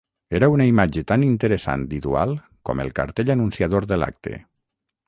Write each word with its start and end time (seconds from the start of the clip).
Era 0.37 0.47
una 0.53 0.65
imatge 0.69 1.03
tan 1.11 1.25
interessant 1.27 1.83
i 1.99 2.01
dual 2.07 2.35
com 2.71 2.83
el 2.87 2.93
cartell 3.03 3.35
anunciador 3.39 3.91
de 3.95 4.03
l'acte. 4.05 4.43